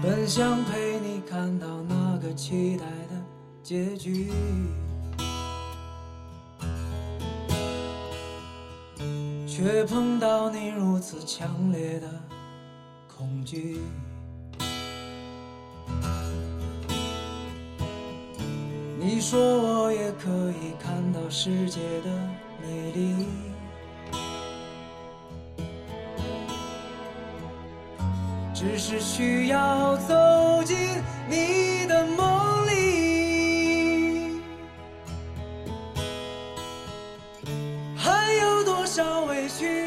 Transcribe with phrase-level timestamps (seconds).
[0.00, 3.20] 本想陪你看到那个期待的
[3.64, 4.30] 结局，
[9.44, 12.06] 却碰到你如此强烈的
[13.08, 13.80] 恐惧。
[19.00, 22.10] 你说我也可以看到世界的
[22.62, 23.26] 美丽，
[28.58, 30.76] 只是需要走进
[31.28, 34.40] 你的梦里。
[37.96, 39.86] 还有多少委屈，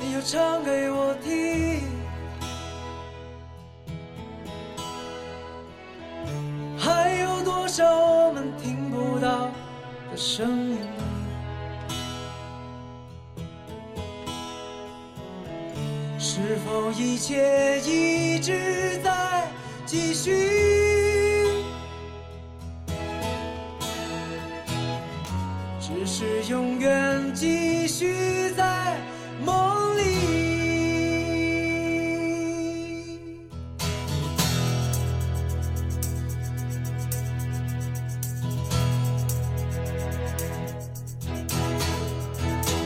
[0.00, 1.82] 你要唱给我听？
[6.78, 9.50] 还有多少我们听不到
[10.10, 10.78] 的声音？
[16.34, 19.48] 是否一切一直在
[19.86, 20.32] 继续？
[25.78, 28.96] 只是永远继续在
[29.44, 30.02] 梦里。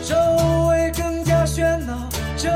[0.04, 0.14] 周
[0.68, 2.50] 围更加喧闹，这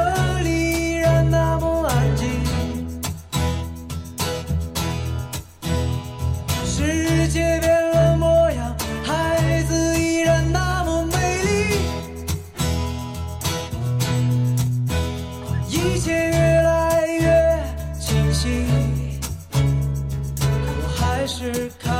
[7.22, 11.78] 世界变了模样，孩子依然那么美丽。
[15.68, 17.62] 一切越来越
[18.00, 18.66] 清晰，
[19.52, 19.60] 可
[20.82, 21.94] 我还是看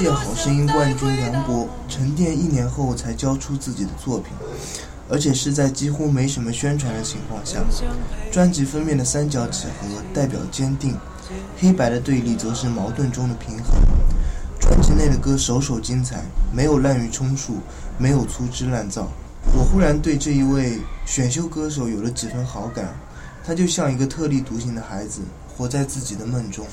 [0.00, 4.32] 届好声音冠军梁博沉淀一年后才交出自己的作品，
[5.10, 7.60] 而且是在几乎没什么宣传的情况下。
[8.32, 10.96] 专辑封面的三角几何代表坚定，
[11.58, 13.74] 黑白的对立则是矛盾中的平衡。
[14.58, 17.58] 专辑内的歌首首精彩，没有滥竽充数，
[17.98, 19.06] 没有粗制滥造。
[19.52, 22.88] 我忽然对这一位选秀歌手有了几分好感，
[23.44, 25.20] 他就像一个特立独行的孩子，
[25.54, 26.64] 活在自己的梦中。